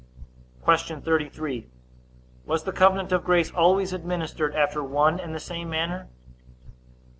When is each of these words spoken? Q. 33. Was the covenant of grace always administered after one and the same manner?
Q. 0.65 0.99
33. 0.99 1.67
Was 2.47 2.63
the 2.63 2.71
covenant 2.71 3.11
of 3.11 3.23
grace 3.23 3.51
always 3.51 3.93
administered 3.93 4.55
after 4.55 4.83
one 4.83 5.19
and 5.19 5.35
the 5.35 5.39
same 5.39 5.69
manner? 5.69 6.07